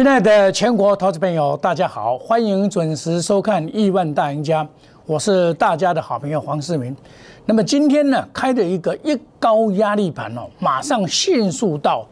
[0.00, 4.64] 亲爱的全国投资朋友，大家好，欢迎准时收看《亿万大赢家》，
[5.04, 6.96] 我是大家的好朋友黄世明。
[7.44, 12.08] 那么今天呢，开的一个一高压力盘哦，马上迅速到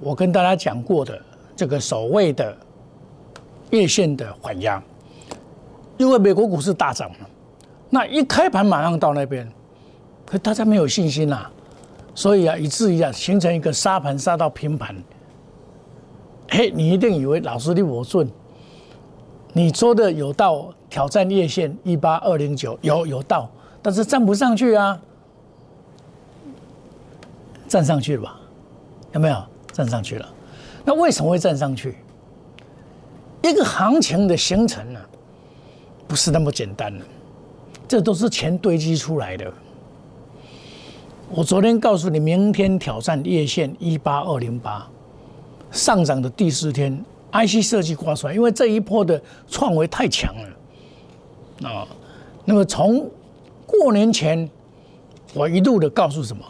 [0.00, 1.18] 我跟大家讲过的
[1.56, 2.54] 这个所谓的
[3.70, 4.82] 月线的缓压，
[5.96, 7.26] 因为美国股市大涨了，
[7.88, 9.50] 那一开盘马上到那边，
[10.26, 11.50] 可大家没有信心啦，
[12.14, 14.94] 所以啊，以至于啊，形成一个杀盘杀到平盘。
[16.54, 18.30] 嘿，你一定以为老师的我顺，
[19.54, 25.00] 你说的有到挑战月线一八二零九，有有到，但是站不上去啊，
[27.66, 28.38] 站上去了吧？
[29.14, 29.42] 有没有
[29.72, 30.28] 站上去了？
[30.84, 31.96] 那为什么会站上去？
[33.40, 35.00] 一个行情的形成呢，
[36.06, 37.02] 不是那么简单的，
[37.88, 39.50] 这都是钱堆积出来的。
[41.30, 44.86] 我昨天告诉你，明天挑战月线一八二零八。
[45.72, 51.88] 上涨的第四天，IC 设计挂出来，因为这一波的创维太强了啊。
[52.44, 53.10] 那么从
[53.66, 54.48] 过年前，
[55.34, 56.44] 我一度的告诉什么？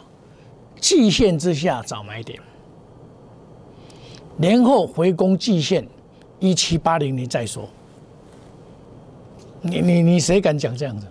[0.79, 2.37] 季线之下找买点，
[4.35, 5.87] 年后回攻季线
[6.39, 7.69] 一七八零，年再说。
[9.61, 11.07] 你你你谁敢讲这样子？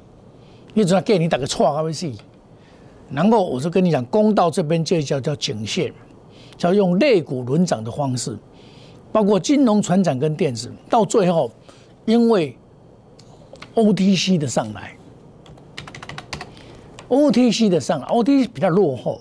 [0.75, 2.15] 你只要给你打个错啊，微信。
[3.11, 5.91] 然后我就跟你讲，攻到这边这叫叫颈线。
[6.67, 8.37] 要用肋骨轮涨的方式，
[9.11, 11.51] 包括金融、船长跟电子，到最后，
[12.05, 12.57] 因为
[13.75, 14.97] OTC 的上来
[17.09, 19.21] ，OTC 的上来，OTC 比较落后，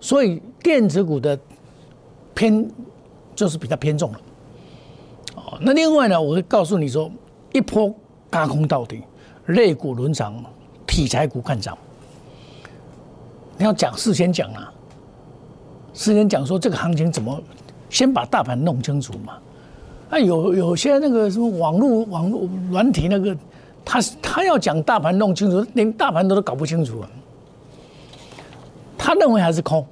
[0.00, 1.38] 所以电子股的
[2.34, 2.68] 偏
[3.34, 4.20] 就是比较偏重了。
[5.36, 7.10] 哦，那另外呢，我会告诉你说，
[7.52, 7.94] 一波
[8.30, 9.02] 嘎空到底，
[9.46, 10.34] 肋骨轮涨，
[10.86, 11.76] 题材股看涨。
[13.56, 14.72] 你要讲事先讲啊。
[15.98, 17.42] 之前讲说这个行情怎么
[17.90, 19.36] 先把大盘弄清楚嘛？
[20.10, 23.36] 啊，有有些那个什么网络网络软体那个，
[23.84, 27.10] 他他要讲大盘弄清楚，连大盘都都搞不清楚啊。
[28.96, 29.84] 他认为还是空，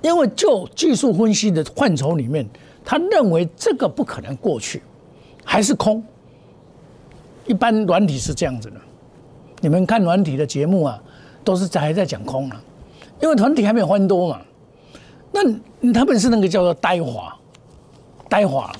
[0.00, 2.48] 因为就技术分析的范畴里面，
[2.82, 4.80] 他认为这个不可能过去，
[5.44, 6.02] 还是空。
[7.46, 8.76] 一般软体是这样子的，
[9.60, 10.98] 你们看软体的节目啊，
[11.44, 12.62] 都是还在讲空啊。
[13.20, 14.40] 因为团体还没有翻多嘛，
[15.32, 17.34] 那他们是那个叫做呆滑，
[18.28, 18.70] 呆滑，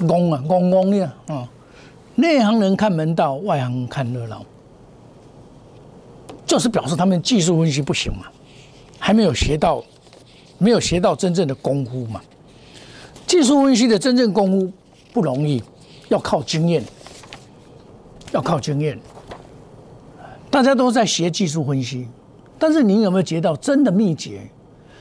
[0.00, 1.48] 懵啊懵懵呀啊，
[2.14, 4.42] 内行人看门道，外行人看热闹，
[6.46, 8.26] 就是表示他们技术分析不行嘛，
[8.98, 9.82] 还没有学到，
[10.58, 12.20] 没有学到真正的功夫嘛。
[13.26, 14.72] 技术分析的真正功夫
[15.12, 15.62] 不容易，
[16.08, 16.82] 要靠经验，
[18.32, 18.98] 要靠经验。
[20.50, 22.08] 大家都在学技术分析。
[22.64, 24.40] 但是你有没有学到真的秘诀？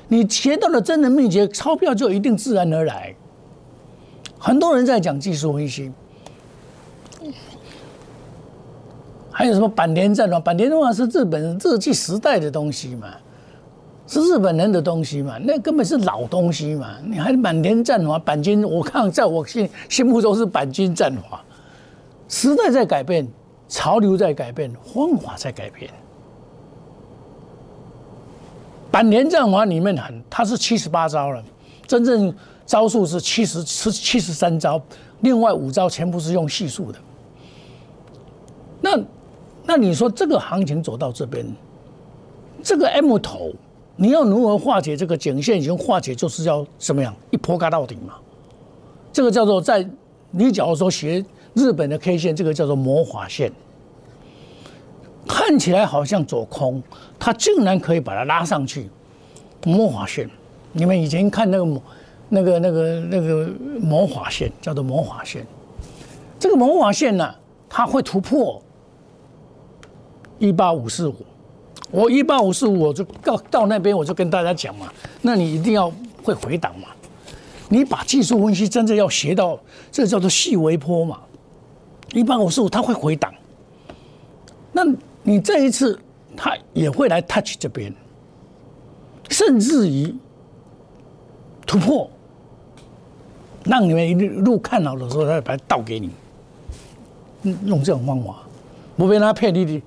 [0.09, 3.15] 你学到了真的秘诀，钞票就一定自然而来。
[4.37, 5.89] 很多人在讲技术分析，
[9.31, 10.41] 还有什么板田战法？
[10.41, 13.07] 板田战法是日本日记时代的东西嘛，
[14.07, 15.37] 是日本人的东西嘛？
[15.41, 16.97] 那根本是老东西嘛！
[17.05, 18.61] 你还板田战法、板金？
[18.61, 21.41] 我看在我心心目中是板金战法。
[22.27, 23.25] 时代在改变，
[23.69, 25.89] 潮流在改变，方法在改变。
[28.93, 31.43] 板连战法里面很，它是七十八招了，
[31.87, 32.31] 真正
[32.63, 34.79] 招数是七十七七十三招，
[35.21, 36.99] 另外五招全部是用系数的。
[38.79, 38.99] 那
[39.65, 41.43] 那你说这个行情走到这边，
[42.61, 43.51] 这个 M 头，
[43.95, 45.57] 你要如何化解这个颈线？
[45.57, 47.15] 已经化解就是要什么样？
[47.31, 48.13] 一波嘎到底嘛。
[49.11, 49.83] 这个叫做在
[50.29, 51.25] 你假如说学
[51.55, 53.51] 日本的 K 线，这个叫做魔法线。
[55.33, 56.79] 看起来好像走空，
[57.17, 58.87] 它竟然可以把它拉上去，
[59.65, 60.29] 魔法线。
[60.73, 61.81] 你们以前看那个魔、
[62.29, 63.49] 那个、那个、那个
[63.81, 65.43] 魔法线，叫做魔法线。
[66.37, 67.33] 这个魔法线呢，
[67.67, 68.61] 它会突破
[70.37, 71.15] 一八五四五。
[71.89, 74.93] 我一八五四五，我就到到那边，我就跟大家讲嘛，
[75.23, 75.91] 那你一定要
[76.21, 76.89] 会回档嘛。
[77.69, 79.59] 你把技术分析真正要学到，
[79.91, 81.19] 这叫做细微波嘛。
[82.13, 83.33] 一八五四五，它会回档。
[84.71, 84.83] 那
[85.23, 85.97] 你这一次，
[86.35, 87.93] 他也会来 touch 这边，
[89.29, 90.13] 甚至于
[91.65, 92.09] 突破，
[93.63, 96.09] 让你们一路看好的时候，他把它倒给你，
[97.65, 98.43] 用这种方法，
[98.97, 99.81] 不被他骗你的，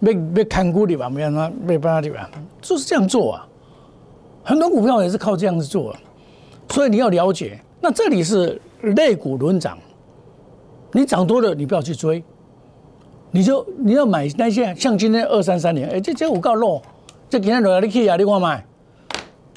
[0.00, 1.08] 被被看股的吧？
[1.08, 2.28] 没让他没办法的吧？
[2.60, 3.46] 就是这样做啊，
[4.42, 6.00] 很多股票也是靠这样子做，啊
[6.70, 9.78] 所以你要了解，那这里是肋骨轮涨，
[10.92, 12.22] 你涨多了，你不要去追。
[13.32, 16.82] 你就你要买那些像今天二三三年，哎，这这我告落，
[17.28, 18.64] 这今天落来你去啊，你看买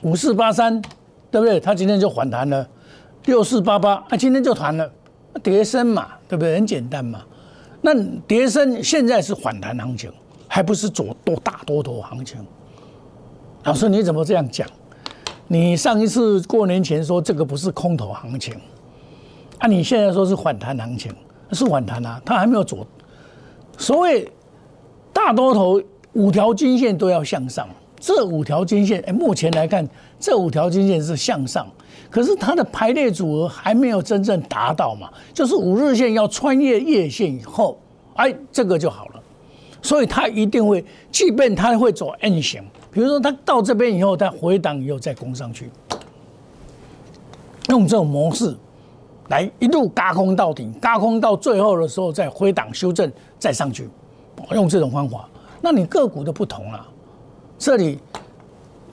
[0.04, 0.82] 五四八三，
[1.32, 1.60] 对不对？
[1.60, 2.68] 它今天就反弹了，
[3.26, 4.92] 六四八八啊，今天就弹了，
[5.42, 6.56] 叠升嘛，对不对？
[6.56, 7.24] 很简单嘛。
[7.82, 7.94] 那
[8.28, 10.12] 叠升现在是反弹行情，
[10.48, 12.46] 还不是左多大多头行情。
[13.64, 14.68] 老师你怎么这样讲？
[15.48, 18.54] 你上一次过年前说这个不是空头行情，
[19.58, 21.12] 啊，你现在说是反弹行情，
[21.52, 22.86] 是反弹啊，它还没有左。
[23.78, 24.30] 所谓
[25.12, 25.82] 大多头
[26.14, 27.68] 五条均线都要向上，
[28.00, 29.88] 这五条均线，哎，目前来看，
[30.20, 31.68] 这五条均线是向上。
[32.10, 35.10] 可是它的排列组合还没有真正达到嘛？
[35.34, 37.80] 就是五日线要穿越月线以后，
[38.16, 39.22] 哎，这个就好了。
[39.82, 45.70] 所以它一定会，即便它会走 N 型，比如说它到这边以后，它回档以后再攻上去，
[47.70, 48.56] 用这种模式
[49.30, 53.90] 来一路嘎空到顶，嘎空到最后的时候再回档修正再上去，
[54.52, 55.28] 用这种方法，
[55.62, 56.86] 那你个股的不同了。
[57.58, 58.00] 这里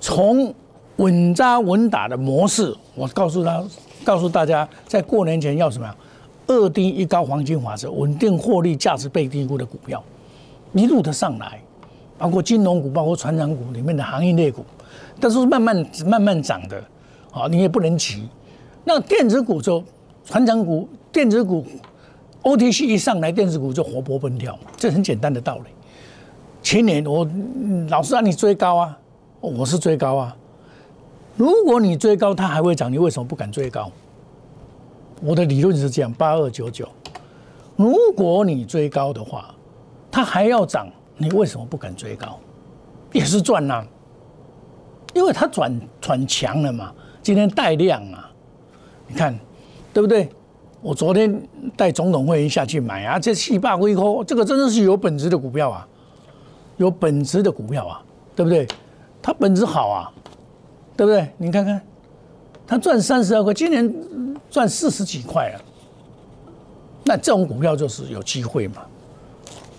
[0.00, 0.54] 从。
[0.96, 3.64] 稳扎稳打的模式，我告诉他，
[4.04, 5.96] 告诉大家，在过年前要什么呀？
[6.46, 10.04] 二低一高黄金法则，稳定获利，价值被低估的股票，
[10.74, 11.58] 一路的上来，
[12.18, 14.62] 包括金融股，包括船长股里面的行业类股，
[15.18, 15.74] 但是慢慢
[16.04, 16.76] 慢慢涨的，
[17.32, 18.28] 啊，你也不能急。
[18.84, 19.82] 那电子股就
[20.30, 21.66] 船长股，电子股
[22.44, 25.64] OTC 一上来，电子股就活泼奔跳，这很简单的道理。
[26.62, 27.28] 前年我
[27.88, 28.96] 老是让你追高啊，
[29.40, 30.36] 我是追高啊。
[31.36, 33.90] 如果你追高，它还会涨，你为什么不敢追高？
[35.20, 36.88] 我的理论是这样：八二九九。
[37.74, 39.52] 如果你追高的话，
[40.12, 42.38] 它还要涨，你为什么不敢追高？
[43.12, 43.84] 也是赚呐，
[45.12, 46.92] 因为它转转强了嘛。
[47.20, 48.30] 今天带量啊，
[49.08, 49.36] 你看
[49.92, 50.28] 对不对？
[50.82, 51.42] 我昨天
[51.76, 55.87] 带总统会议下去买啊，这七八微科，这个真的是有本质的股票啊，
[56.76, 58.02] 有本质的股票啊，
[58.34, 58.66] 对不对？
[59.22, 60.12] 它本质好啊。
[60.96, 61.26] 对不对？
[61.38, 61.81] 你看看，
[62.66, 63.90] 它赚三十二块，今年
[64.50, 65.56] 赚四十几块啊。
[67.04, 68.82] 那这种股票就是有机会嘛？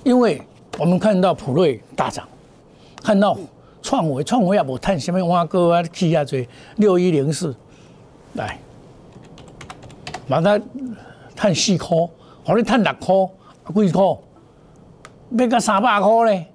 [0.03, 0.41] 因为
[0.79, 2.27] 我们看到普瑞大涨，
[3.03, 3.37] 看到
[3.83, 6.47] 创维，创维也无探什么挖哥啊，起下追
[6.77, 7.55] 六一零四，
[8.33, 8.59] 来，
[10.31, 10.57] 把它
[11.35, 11.97] 探四块，
[12.45, 14.03] 或者探六块，几块？
[15.37, 16.47] 要到三百块咧，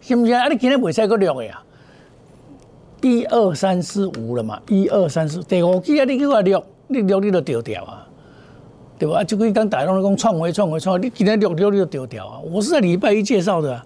[0.00, 0.48] 是不是啊？
[0.48, 1.60] 你今日袂使个量的呀？
[3.00, 4.60] 一二三四五了嘛？
[4.68, 6.04] 一二三四，第五季啊！
[6.04, 8.06] 你叫我录，你录你都掉掉啊，
[8.98, 9.18] 对吧？
[9.18, 12.40] 啊，就可以讲大龙讲创维创维创维，你今天录录你都掉掉啊！
[12.50, 13.82] 我是在礼拜一介绍的，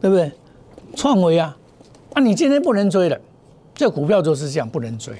[0.00, 0.30] 对不对？
[0.94, 1.56] 创维啊，
[2.14, 3.20] 啊，你今天不能追了，
[3.74, 5.14] 这股票就是这样不能追。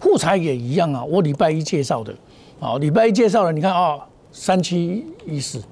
[0.00, 2.14] 富彩也一样啊，我礼拜一介绍的，
[2.60, 3.98] 啊，礼拜一介绍了，你看啊，
[4.32, 5.62] 三七一四，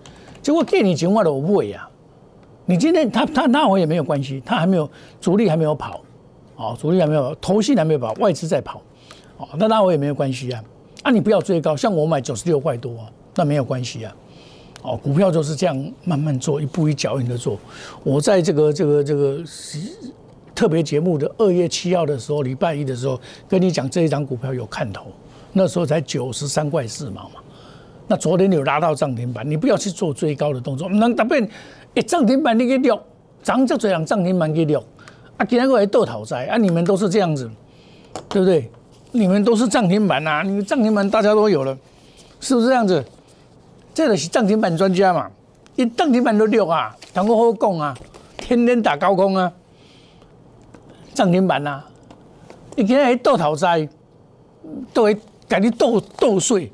[0.41, 1.89] 结果给你情况的我不会啊。
[2.65, 4.89] 你今天他他那我也没有关系，他还没有
[5.21, 6.01] 主力还没有跑。
[6.55, 8.81] 哦，主力还没有，投信还没有跑，外资在跑，
[9.37, 10.63] 哦，那那我也没有关系啊，
[11.03, 14.15] 啊，你不要追高，像我买九十六块多，啊那没有关系啊，
[14.83, 17.59] 哦，股票就是这样慢慢做，一步一脚印的做。
[18.05, 19.43] 我在这个这个这个
[20.55, 25.07] 特别节目的二月七号的时候，礼拜一的时候跟你讲这一张股票有看头，
[25.53, 27.41] 那时候才九十三块四毛嘛，
[28.07, 31.49] 那昨天你有拉到涨停板，你不要去做追高的动作，能特别
[31.95, 33.03] 一涨停板你给掉，
[33.43, 34.82] 涨就这样涨停板给掉。
[35.39, 36.56] 啊，今天过来斗讨债啊！
[36.59, 37.51] 你们都是这样子，
[38.29, 38.71] 对不对？
[39.13, 41.77] 你们都是涨停板呐，你涨停板大家都有了，
[42.41, 43.03] 是不是这样子？
[43.94, 45.31] 这个是涨停板专家嘛？
[45.77, 47.97] 一涨停板都六啊，谈过好讲啊，
[48.37, 49.51] 天天打高空啊，
[51.15, 51.83] 涨停板呐！
[52.77, 53.89] 你今天来斗讨债，
[54.93, 55.17] 都会
[55.49, 56.73] 给你斗斗碎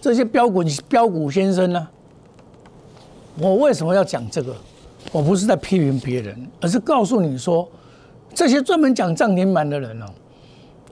[0.00, 1.88] 这些标股标股先生呢？
[3.38, 4.54] 我为什么要讲这个？
[5.12, 7.68] 我不是在批评别人，而是告诉你说。
[8.34, 10.06] 这些专门讲涨停板的人哦，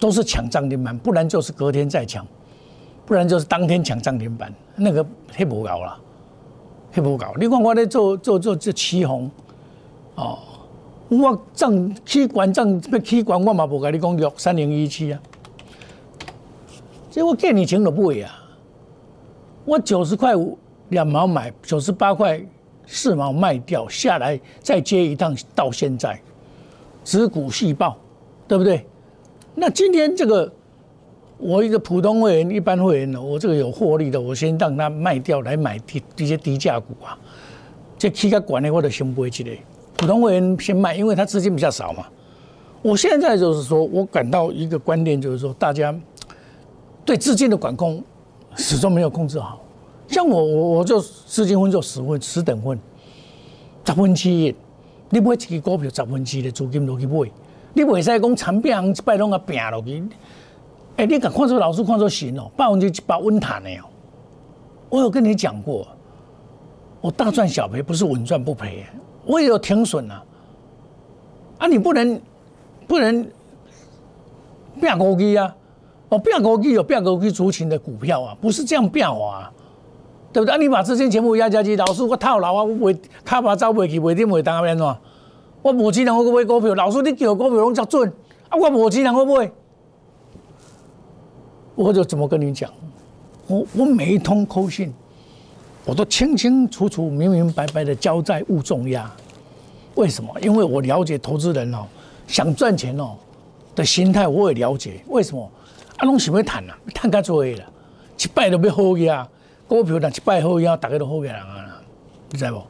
[0.00, 2.26] 都是抢涨停板，不然就是隔天再抢，
[3.04, 5.96] 不然就是当天抢涨停板，那个太不搞了，
[6.90, 7.34] 太不搞。
[7.38, 9.30] 你看我在做做做这起红，
[10.16, 10.38] 哦，
[11.08, 15.20] 我涨起管涨要起管，我嘛不跟你讲六三零一七啊，
[17.10, 18.32] 这我给你钱都不会啊，
[19.64, 20.58] 我九十块五
[20.88, 22.40] 两毛买，九十八块
[22.86, 26.20] 四毛卖掉下来，再接一趟到现在。
[27.04, 27.96] 子股细报，
[28.48, 28.84] 对不对？
[29.54, 30.52] 那今天这个，
[31.38, 37.16] 我一个普通会员、一般会员呢，我这个有获利的，我先让他卖掉来买低一些低价股啊。
[37.96, 39.52] 这起个管的我的先不会去的，
[39.96, 42.06] 普通会员先卖，因为他资金比较少嘛。
[42.82, 45.94] 我现在就是说我感到一个观念，就是说大家
[47.04, 48.02] 对资金的管控
[48.54, 49.60] 始终没有控制好。
[50.06, 52.78] 像我，我我就资金分做十分十等份，
[53.84, 54.54] 十分之一。
[55.08, 57.30] 你买一支股票十分之一的资金落去买，
[57.72, 60.02] 你袂使讲长变一摆拢啊拼落去。
[60.96, 63.84] 哎，你敢看出老师看出行哦，百分之一百稳赚的哦。
[64.88, 65.86] 我有跟你讲过，
[67.00, 68.84] 我大赚小赔不是稳赚不赔，
[69.26, 70.24] 我也有停损啊。
[71.58, 72.20] 啊，你不能
[72.86, 73.26] 不能
[74.80, 75.54] 变高基啊！
[76.08, 79.52] 哦，变高基有变高基族群的股票啊，不是这样变化，啊
[80.32, 80.54] 对不对？
[80.54, 84.96] 啊，你把资金全部压下去，老师我套牢啊，我袂卡巴走袂去，袂点袂当安怎？
[85.62, 88.06] 我无钱人我去买股票，老师你叫股票拢遮准，
[88.50, 89.50] 啊，我无钱人我买，
[91.74, 92.70] 我就怎么跟你讲？
[93.46, 94.92] 我我每一通口信，
[95.86, 99.08] 我都清清楚楚、明明白白的交在勿重压。
[99.94, 100.28] 为什么？
[100.42, 101.86] 因为我了解投资人哦，
[102.26, 103.16] 想赚钱哦
[103.76, 105.00] 的心态，我也了解。
[105.06, 105.48] 为什么？
[105.96, 107.64] 啊，拢想要谈啊，谈较多啦，
[108.20, 109.26] 一摆都要好呀。
[109.68, 111.80] 股票但一摆好呀，大家都好个人啊，
[112.30, 112.60] 你知不？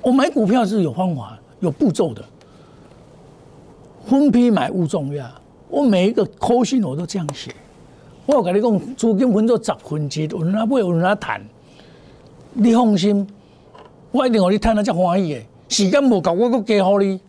[0.00, 2.24] 我买股票是有方法、有步骤的，
[4.06, 5.28] 分批买勿重压。
[5.68, 7.52] 我每一个扣信我都这样写。
[8.26, 11.44] 我跟你讲，资金分做十分之，有哪买有哪谈。
[12.56, 13.26] 你放心，
[14.12, 15.40] 我一定让你谈得才欢喜的。
[15.68, 17.20] 时间无够，我搁加好你，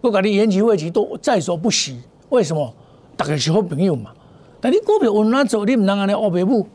[0.00, 2.00] 我甲你延期会期都在所不惜。
[2.30, 2.72] 为什么？
[3.14, 4.10] 大家是好朋友嘛。
[4.60, 6.66] 但你股票有哪做，你唔能安尼恶白母。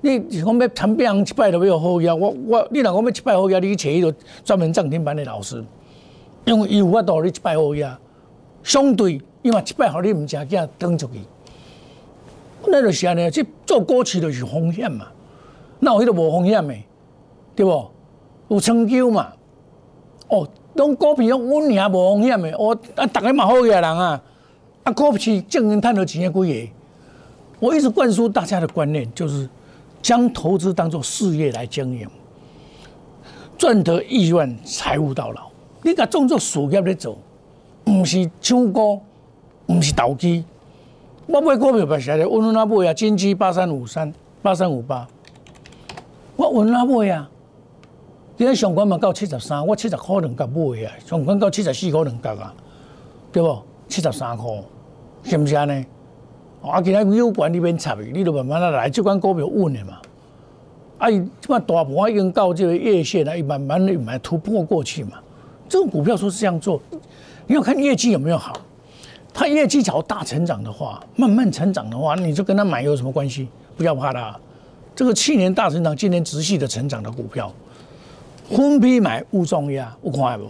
[0.00, 2.14] 你是讲要参变一摆都要好呀？
[2.14, 5.62] 我我，你若讲要一摆好呀，你去找一个专门涨停板的老师，
[6.46, 7.98] 因为伊有法度你一摆好呀。
[8.62, 11.20] 相对，因为一摆好你唔正惊登出去。
[12.66, 15.08] 那就是安尼，即做股市就是风险嘛。
[15.80, 16.74] 那有迄个无风险的，
[17.58, 17.90] 对不？
[18.46, 19.32] 有成就嘛？
[20.28, 24.22] 哦，拢股票阮尔无风险的，我啊，逐个嘛好个人啊，
[24.84, 26.72] 啊，股市正经赚到钱的几个？
[27.58, 29.50] 我一直灌输大家的观念，就是
[30.00, 32.08] 将投资当做事业来经营，
[33.58, 35.50] 赚得亿万，财务到老。
[35.82, 37.18] 你甲当做事业咧做，
[37.86, 39.00] 毋是唱歌，
[39.66, 40.44] 毋是投机。
[41.26, 45.08] 我买股票白写咧，稳稳那买啊，金基八三五三八三五八，
[46.36, 47.28] 我稳那买啊。
[48.38, 52.54] 今日上关嘛到七十三，我七十块两角买啊，上关到七十四块两角啊，
[53.32, 53.58] 对不？
[53.88, 54.48] 七十三块，
[55.24, 55.84] 是不是安尼？
[56.62, 59.98] 啊，今日有管你免插，你都慢慢来，这款股票稳的嘛。
[60.98, 65.18] 啊，伊即款大盘已经到这个月线啊，伊慢慢的慢突破过去嘛。
[65.68, 66.80] 这种股票说是这样做，
[67.48, 68.56] 你要看业绩有没有好。
[69.34, 73.48] 它业绩朝大成长的话，慢慢成长的话，你就跟他买有什么关系？
[73.76, 74.38] 不要怕它。
[74.94, 77.52] 这个去年大成长，今年直系的成长的股票，
[78.50, 80.46] 分批买勿重压，有看不？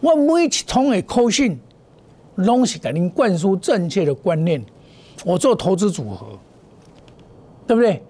[0.00, 1.58] 我每一通的口信，
[2.36, 4.64] 拢是给您灌输正确的观念。
[5.24, 6.26] 我做投资组合，
[7.66, 8.02] 对不对？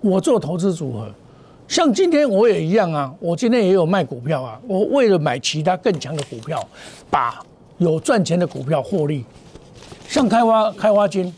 [0.00, 1.10] 我做投资组合，
[1.68, 3.14] 像今天我也一样啊。
[3.20, 4.60] 我今天也有卖股票啊。
[4.66, 6.66] 我为了买其他更强的股票，
[7.10, 7.44] 把。
[7.78, 9.24] 有赚钱的股票获利，
[10.06, 11.34] 像开发开发金，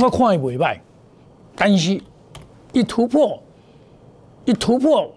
[0.00, 0.78] 我看伊袂歹，
[1.56, 2.00] 但是
[2.72, 3.42] 一突破，
[4.44, 5.10] 一突破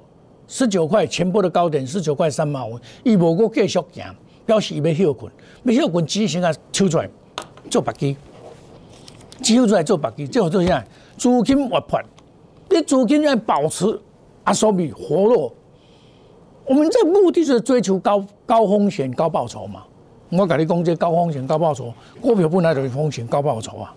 [0.48, 4.16] 十九块前波的高点十九块三毛五，伊无过继续行，
[4.46, 5.32] 表示伊要休困，
[5.64, 7.10] 要休困只先啊抽出来
[7.70, 8.16] 做白机，
[9.42, 10.84] 抽出来做白机，最后做啥？
[11.18, 12.00] 资金活泼，
[12.70, 14.00] 你资金要保持
[14.44, 15.54] 阿所比活络。
[16.66, 19.84] 我们这目的是追求高高风险高报酬嘛？
[20.30, 23.94] 我跟你讲，这高风险高报酬，股票本来就是风险高报酬啊，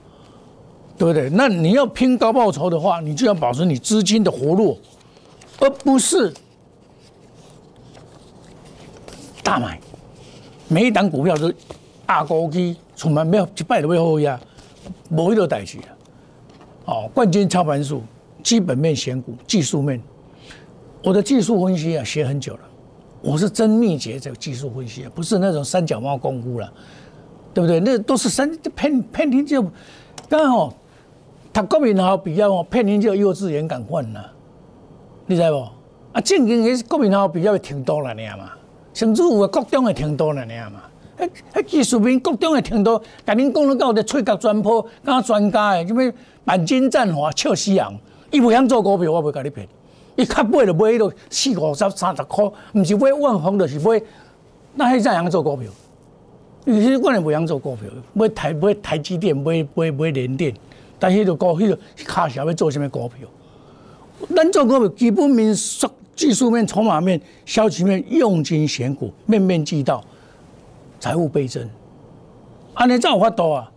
[0.98, 1.30] 对不对？
[1.30, 4.76] 那你要拼高报酬的话，你就要保持你资金的活络，
[5.60, 6.32] 而不是
[9.42, 9.80] 大买。
[10.68, 11.52] 每一档股票都
[12.08, 14.40] 压高基，从来没有一摆都要好呀，
[15.10, 15.88] 无一个代志啊。
[16.86, 18.02] 哦，冠军操盘术，
[18.42, 20.02] 基本面选股，技术面。
[21.04, 22.60] 我的技术分析啊，学很久了。
[23.22, 26.72] 我是真秘诀这个技术分析，啊不是那种三脚猫功夫了，
[27.54, 27.80] 对不对？
[27.80, 29.64] 那都是三骗骗您就
[30.28, 30.74] 刚好，
[31.52, 34.32] 他国民好比较哦，骗您就幼稚园敢换了，
[35.26, 35.68] 你知无？
[36.12, 38.52] 啊，正经的国民好比较挺多了，你嘛？
[38.94, 40.82] 甚至有国中的挺多了，你嘛？
[41.18, 46.12] 迄迄技术面国中的挺多，甲恁讲了到的吹角专坡，甲专家诶，什么
[46.44, 47.84] 满金战华、俏死人，
[48.30, 49.66] 伊不想做股票，我不甲你骗。
[50.14, 54.00] 伊较买就买到四五十、三十块，毋是买万丰，就是买
[54.74, 55.70] 那迄怎样做股票？
[56.64, 60.54] 其实我也袂晓做股票，买台买台积电，买买买联电，
[60.98, 63.28] 但迄个股迄个卡小要做什么股票？
[64.34, 65.54] 咱做股票基本面、
[66.14, 70.02] 技术面、筹码面、消息面，用金选股，面面俱到，
[70.98, 71.68] 财务倍增。
[72.74, 73.70] 安尼才有法度啊！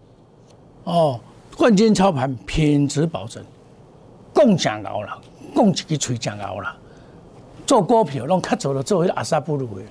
[0.86, 1.20] 哦，
[1.58, 3.44] 冠军操盘，品质保证，
[4.34, 5.20] 共享高了。
[5.56, 6.76] 讲一支嘴真拗啦，
[7.66, 9.84] 做股票拢较早就做迄阿萨布鲁的，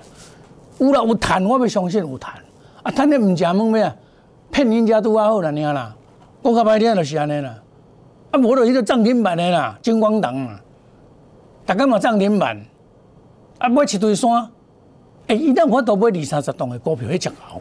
[0.78, 2.33] 有啦有赚，我要相信有赚。
[2.83, 3.95] 啊，赚的毋食问咩啊？
[4.50, 5.95] 骗人家都还好啦，尔啦，
[6.43, 7.55] 讲较歹听就是安尼啦。
[8.38, 10.61] 啊，无就迄个涨停板的啦，金光党啊，
[11.66, 12.57] 大家嘛涨停板，
[13.59, 14.49] 啊买一堆山，
[15.26, 17.61] 哎，一旦我都买二三十栋的股票，迄只好。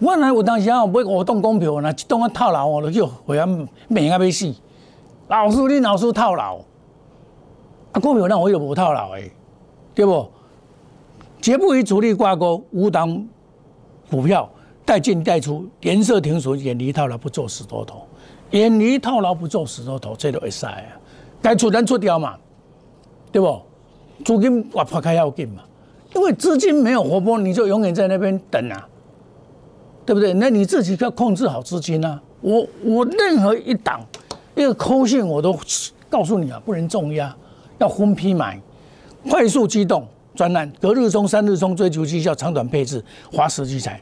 [0.00, 3.48] 我那有当时啊买五栋股票，那一栋啊套牢，我就叫会员
[3.88, 4.54] 骂啊要死。
[5.28, 6.56] 老师，你老师套牢，
[7.92, 9.30] 啊股票那我又无套牢诶，
[9.94, 10.26] 对不？
[11.40, 13.24] 绝不与主力挂钩，无当
[14.10, 14.48] 股票
[14.84, 18.07] 带进带出，颜色停损，远离套牢，不做死多头。
[18.50, 20.74] 远离套牢，不做死多头，这都会使啊！
[21.42, 22.36] 该出咱出掉嘛，
[23.30, 23.60] 对不？
[24.24, 25.62] 资金我破开要紧嘛，
[26.14, 28.88] 因为资金没有活泼，你就永远在那边等啊，
[30.04, 30.34] 对不对？
[30.34, 32.20] 那你自己要控制好资金啊！
[32.40, 34.00] 我我任何一档
[34.56, 35.56] 一个扣线我都
[36.08, 37.34] 告诉你啊，不能重压，
[37.78, 38.60] 要分批买，
[39.28, 44.00] 快速机动专栏，隔日冲、三日冲，追求绩效，长短配置，花时聚财，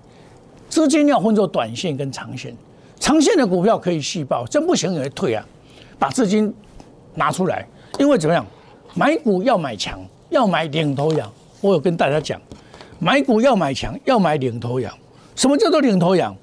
[0.70, 2.56] 资金要分作短线跟长线。
[2.98, 5.46] 长线的股票可以续报，真不行也退啊！
[5.98, 6.52] 把资金
[7.14, 7.66] 拿出来，
[7.98, 8.44] 因为怎么样？
[8.94, 10.00] 买股要买强，
[10.30, 11.30] 要买领头羊。
[11.60, 12.40] 我有跟大家讲，
[12.98, 14.92] 买股要买强，要买领头羊。
[15.34, 16.34] 什么叫做领头羊？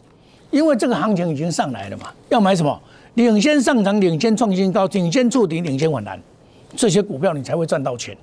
[0.51, 2.79] 因为这个行情已经上来了嘛，要买什么？
[3.15, 6.19] 领先上涨、领先创新高、领先触底、领先反弹，
[6.75, 8.15] 这些股票你才会赚到钱，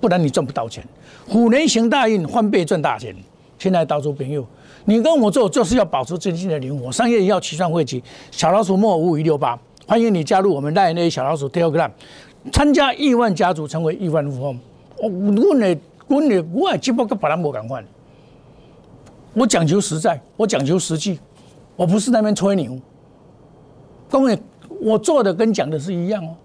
[0.00, 0.84] 不然你赚不到钱。
[1.28, 3.14] 虎年行大运，翻倍赚大钱。
[3.58, 4.46] 现在到处朋友。
[4.88, 11.90] 你跟我做就是要保持资金的灵活，商业要齐算汇集，小老鼠莫五五一六八，欢迎你加入我们赖内小老鼠 Telegram，
[12.52, 14.58] 参加亿万家族，成为亿万富翁。
[14.98, 17.84] 我我的我的我只不过把他莫赶快，
[19.34, 21.18] 我讲究实在，我讲究实际，
[21.74, 22.78] 我不是那边吹牛。
[24.08, 24.38] 各位，
[24.80, 26.36] 我做的跟讲的是一样哦。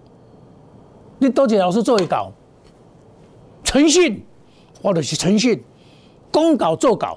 [1.20, 2.32] 你多姐老师做一稿，
[3.62, 4.24] 诚信，
[4.82, 5.62] 或者是诚信，
[6.32, 7.16] 公稿做稿。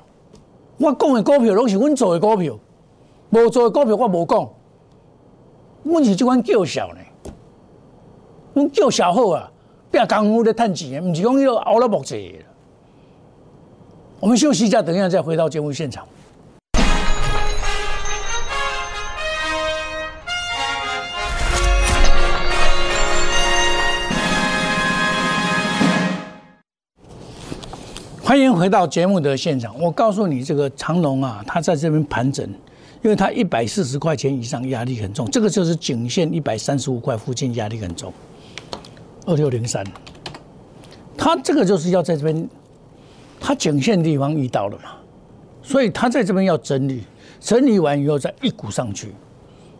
[0.77, 2.57] 我讲的股票拢是阮做的股票，
[3.29, 4.49] 无做的股票我无讲。
[5.83, 7.31] 阮是即款叫嚣呢，
[8.53, 9.51] 阮叫嚣好啊，
[9.91, 12.43] 拼功夫咧趁钱，毋是讲要熬了木济。
[14.19, 16.05] 我们休息一下，等一下再回到节目现场。
[28.25, 29.79] 欢迎回到节目的现场。
[29.79, 32.43] 我告诉你，这个长龙啊，它在这边盘整，
[33.03, 38.11] 因为它一百四十块钱以上压力很重，这个就是颈线一百三十五块附近压力很重。
[39.27, 39.85] 二六零三，
[41.15, 42.49] 它这个就是要在这边，
[43.39, 44.93] 它颈线地方遇到了嘛，
[45.61, 47.03] 所以它在这边要整理，
[47.39, 49.13] 整理完以后再一股上去，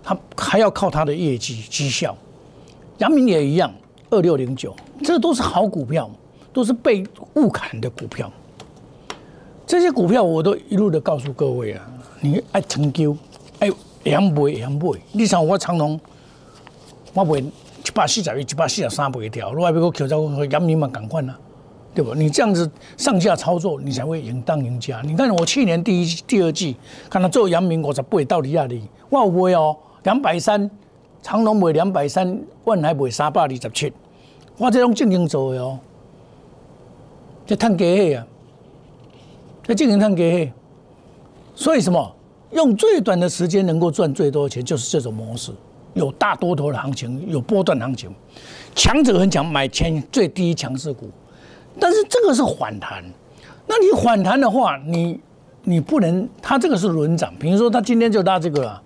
[0.04, 2.16] 它还要靠它的业绩绩效。
[3.00, 3.74] 阳明也一样，
[4.12, 6.08] 二六零九，这都是好股票。
[6.56, 8.32] 都是被误砍的股票，
[9.68, 11.86] 这些股票我都一路的告诉各位啊，
[12.22, 13.14] 你爱成就，
[13.60, 13.70] 爱
[14.04, 16.00] 两买两买，你像我长隆，
[17.14, 20.16] 我买一百四十一、一百四十三买一条，如果要我求在
[20.50, 21.38] 阳明嘛，赶快啦，
[21.94, 22.16] 对不？
[22.16, 25.02] 你这样子上下操作，你才会赢当赢家。
[25.04, 26.78] 你看我去年第一、第二季，
[27.10, 30.72] 看他做阳明我才不会到底压力，我有买哦，两百三，
[31.22, 33.92] 长隆买两百三，万海买三百二十七，
[34.58, 35.78] 我这种正经做的哦。
[37.46, 38.26] 就探给黑啊，
[39.66, 40.54] 在进行探给黑，
[41.54, 42.16] 所以什么
[42.52, 45.52] 用最短的时间能够赚最多的钱，就是这种模式。
[45.94, 48.14] 有大多头的行情，有波段行情，
[48.76, 51.10] 强者很强，买前最低强势股。
[51.80, 53.02] 但是这个是反弹，
[53.66, 55.18] 那你反弹的话，你
[55.64, 57.34] 你不能，它这个是轮涨。
[57.40, 58.82] 比如说，它今天就拉这个了，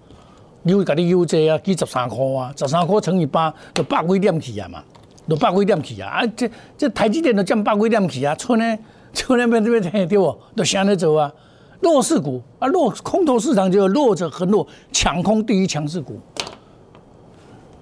[0.62, 4.84] 你给你 UJ 啊，几十三块啊，十三块乘以八，就百几点起啊嘛。
[5.30, 6.10] 都百几点去啊！
[6.10, 8.34] 啊，这这台积电都降百几点去啊！
[8.36, 8.78] 村呢，
[9.14, 10.36] 村那边这边对不？
[10.56, 11.32] 都想着走啊！
[11.82, 16.20] 弱势股啊，弱空头市场就弱者很弱，抢空第一强势股，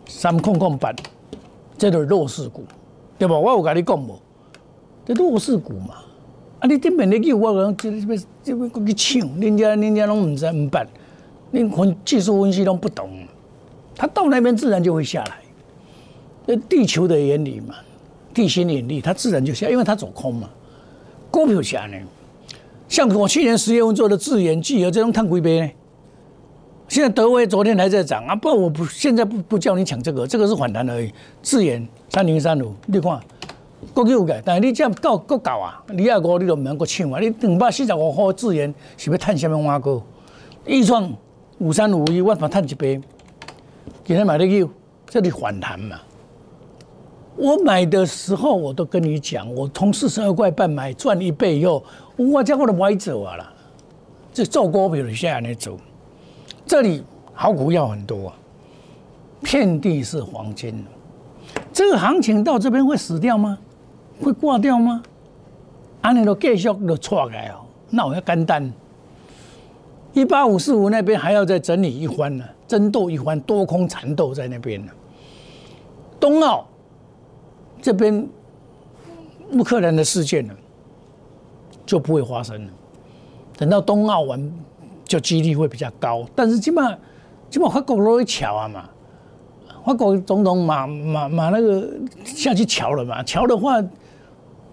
[0.05, 0.95] 三控控板，
[1.77, 2.63] 这都是弱势股，
[3.17, 3.35] 对吧？
[3.39, 4.19] 我有跟你讲无？
[5.03, 5.95] 这弱势股嘛，
[6.59, 10.87] 啊，你这边的叫我讲，这边这边过去抢，人家人家拢唔知唔办，
[11.49, 13.09] 你分技术分析都不懂，
[13.95, 15.46] 他到那边自然就会下来。
[16.49, 17.75] 那地球的原理嘛，
[18.33, 20.49] 地心引力，它自然就下，因为它走空嘛。
[21.29, 21.97] 股票下呢，
[22.87, 25.69] 像我去年十月份做的智源、聚合这种碳硅杯呢，
[26.87, 31.13] 现在德威昨天还在涨啊，不，我不现在不不叫你抢这个，这个是反弹而已。
[31.43, 33.19] 智源三零三五，你看，
[33.93, 40.01] 国有嘅，但是你这样搞够搞啊，二二五你都唔能够抢啊，你两百四十五号智源是要探什么挖高？
[40.65, 41.11] 易创
[41.57, 43.01] 五三五一，我把探一杯，
[44.05, 44.69] 今天买的有，
[45.09, 45.99] 这里反弹嘛。
[47.37, 51.83] 我买的时候，我都跟你讲，我从四十二块半买赚一倍以后，
[52.15, 53.53] 我将我的歪走啊了。
[54.33, 55.77] 这做股票的下来走，
[56.65, 58.33] 这里好股票很多啊，
[59.41, 60.83] 遍地是黄金。
[61.71, 63.57] 这个行情到这边会死掉吗？
[64.19, 65.03] 会挂掉吗？
[66.01, 68.71] 安尼都继续都错开哦，那我要干单。
[70.13, 74.91] 一八五四五那边还要再整理一番呢，争斗一番，多空缠斗在那边呢。
[76.19, 76.65] 冬奥
[77.87, 78.27] 这边
[79.53, 80.53] 乌克兰的事件呢，
[81.85, 82.71] 就不会发生了。
[83.57, 84.53] 等到冬奥完，
[85.05, 86.25] 就几率会比较高。
[86.35, 86.93] 但是起码
[87.49, 88.89] 起码法国都会巧啊嘛，
[89.85, 91.89] 法国总统马马马那个
[92.25, 93.81] 下去瞧了嘛，瞧的话，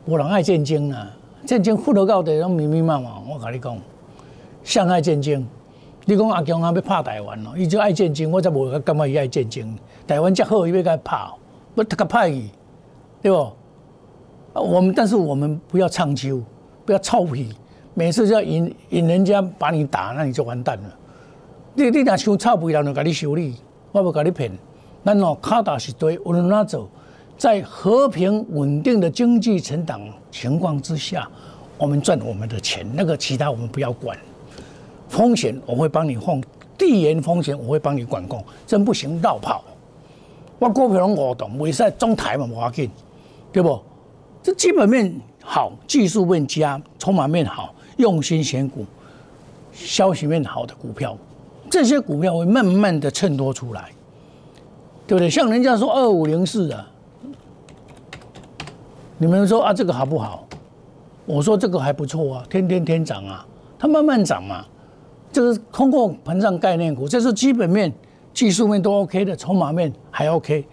[0.07, 1.09] 我人爱见经啊，
[1.47, 3.79] 见经富得高的拢密密麻麻，我跟你讲。
[4.65, 5.47] 相爱见经，
[6.05, 9.79] 你讲阿强啊要拍台湾咯，伊就爱战争，我才无感觉伊爱战争。
[10.05, 11.17] 台湾这好，伊要甲拍，
[11.77, 12.51] 不他个拍伊，
[13.25, 13.39] 对不？
[14.53, 16.43] 啊我们但是我们不要唱秋，
[16.85, 17.55] 不要臭屁，
[17.95, 20.99] 每次就要引引人家把你打，那你就完蛋了。
[21.73, 23.57] 你你若想臭屁，人就给你修理，
[23.93, 24.53] 我不给你骗。
[25.03, 26.87] 咱哦，卡达是对，无论哪走，
[27.39, 31.27] 在和平稳定的经济成长情况之下，
[31.79, 34.19] 我们赚我们的钱，那个其他我们不要管。
[35.09, 36.43] 风险我会帮你放，
[36.77, 39.65] 地缘风险我会帮你管控，真不行绕跑。
[40.59, 42.89] 我股票拢活动，为使中台嘛无要紧，
[43.55, 43.81] 对不？
[44.43, 48.85] 这基本面好，技术面佳，筹码面好，用心选股，
[49.73, 51.17] 消息面好的股票，
[51.71, 53.93] 这些股票会慢慢的衬托出来，
[55.07, 55.31] 对不对？
[55.31, 56.85] 像人家说二五零四啊，
[59.19, 60.45] 你们说啊这个好不好？
[61.25, 63.47] 我说这个还不错啊，天天天涨啊，
[63.79, 64.65] 它慢慢涨嘛。
[65.33, 67.93] 这是通过膨胀概念股，这是基本面、
[68.33, 70.67] 技术面都 OK 的，筹码面还 OK。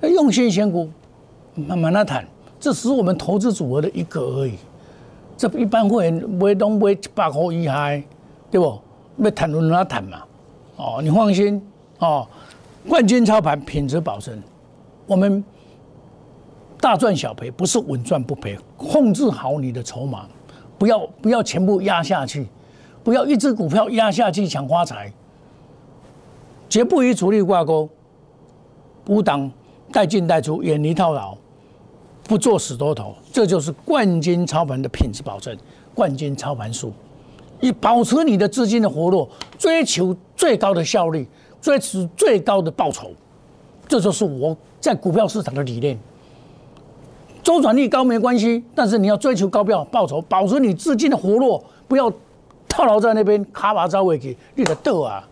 [0.00, 0.88] 那用心选股，
[1.58, 2.26] 慢慢来谈，
[2.60, 4.54] 这只是我们投资组合的一个而已。
[5.36, 7.90] 这一般会员买东买一百块以下，
[8.50, 8.78] 对不？
[9.18, 10.22] 要谈论哪谈嘛？
[10.76, 11.60] 哦，你放心
[11.98, 12.26] 哦，
[12.88, 14.40] 冠军操盘，品质保证。
[15.06, 15.42] 我们
[16.80, 20.26] 大赚小赔，不是稳赚不赔，控制好你的筹码，
[20.78, 22.46] 不要不要全部压下去。
[23.04, 25.10] 不要一只股票压下去抢发财，
[26.68, 27.88] 绝不与主力挂钩，
[29.06, 29.50] 无挡
[29.90, 31.34] 带进带出，远离套牢，
[32.28, 35.56] 不做死多头，这就是冠军操盘的品质保证。
[35.94, 36.92] 冠军操盘术，
[37.60, 41.26] 以保持你的资金的活络，追求最高的效率，
[41.60, 43.10] 追求最高的报酬，
[43.88, 45.98] 这就是我在股票市场的理念。
[47.42, 52.12] 周转率高没关系，但是你要追求高票报酬，保持你资金的活络，不要。
[52.68, 55.26] 套牢在那边，卡把招尾给，你的豆啊，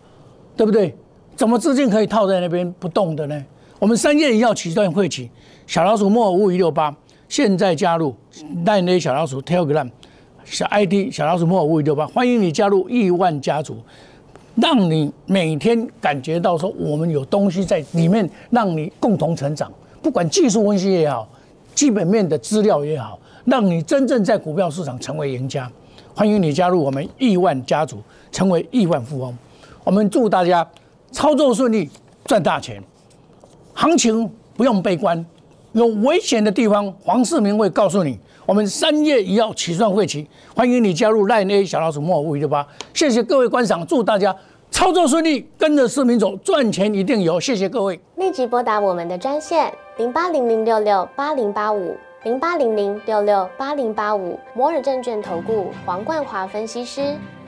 [0.57, 0.93] 对不对？
[1.35, 3.45] 怎么资金可以套在那边不动的呢？
[3.79, 5.29] 我们三月一号起段会起，
[5.67, 6.95] 小老鼠莫五一六八，
[7.29, 8.15] 现在加入
[8.65, 9.87] 奈内小老鼠 Telegram
[10.43, 13.77] 小 ID 小老鼠莫五一六八，欢迎你加入亿万家族，
[14.55, 19.71] 让你每天感觉到说我们有东西在里面，让你共同成长。
[20.01, 21.29] 不管技术分析也好，
[21.75, 25.71] 基本面的资料也好，让你真正在股票市场成为赢家。
[26.15, 29.37] 欢迎你加入我们亿万家族，成为亿万富翁。
[29.83, 30.67] 我们祝大家
[31.11, 31.87] 操作顺利，
[32.25, 32.81] 赚大钱。
[33.79, 35.23] 行情不用悲观，
[35.73, 38.17] 有危险的地方，黄世明会告诉你。
[38.43, 42.67] 我们三月一号起算会期，欢迎你加入赖 A 小老鼠莫五一六八。
[42.91, 44.35] 谢谢各位观赏，祝大家
[44.71, 47.39] 操作顺利，跟着市民走，赚钱一定有。
[47.39, 47.99] 谢谢各位。
[48.15, 51.95] 立即拨打我们的专线零八零零六六八零八五。
[52.23, 57.15] 零八零零六六八零八五摩尔证券投顾黄冠华分析师，